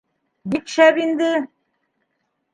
Бик 0.53 0.73
шәп 0.77 0.97
инде. 1.03 1.29